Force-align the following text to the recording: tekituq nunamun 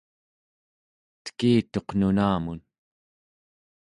tekituq 1.23 1.87
nunamun 1.99 2.59